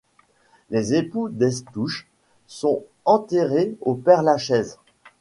[0.71, 2.07] Les époux Destouches
[2.47, 4.79] sont enterrés au Père-Lachaise.